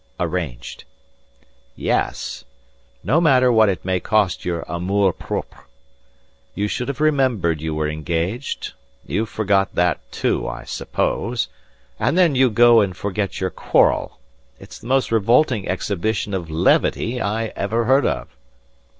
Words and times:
"Arranged." 0.19 0.83
"Yes. 1.75 2.43
No 3.03 3.21
matter 3.21 3.51
what 3.51 3.69
it 3.69 3.85
may 3.85 3.99
cost 3.99 4.43
your 4.45 4.61
amour 4.67 5.13
propre. 5.13 5.65
You 6.55 6.67
should 6.67 6.87
have 6.87 6.99
remembered 6.99 7.61
you 7.61 7.75
were 7.75 7.87
engaged. 7.87 8.73
You 9.05 9.27
forgot 9.27 9.75
that, 9.75 10.11
too, 10.11 10.47
I 10.47 10.63
suppose. 10.63 11.49
And 11.99 12.17
then 12.17 12.33
you 12.33 12.49
go 12.49 12.81
and 12.81 12.97
forget 12.97 13.39
your 13.39 13.51
quarrel. 13.51 14.17
It's 14.59 14.79
the 14.79 14.87
most 14.87 15.11
revolting 15.11 15.67
exhibition 15.69 16.33
of 16.33 16.49
levity 16.49 17.21
I 17.21 17.53
ever 17.55 17.85
heard 17.85 18.07
of." 18.07 18.35